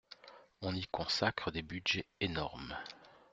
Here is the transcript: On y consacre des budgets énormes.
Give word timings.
On 0.63 0.73
y 0.73 0.87
consacre 0.87 1.51
des 1.51 1.61
budgets 1.61 2.07
énormes. 2.21 2.75